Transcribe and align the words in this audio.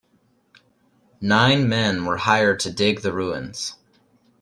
Nine 1.21 1.69
men 1.69 2.05
were 2.05 2.17
hired 2.17 2.59
to 2.61 2.71
dig 2.71 3.01
the 3.01 3.13
ruins. 3.13 3.75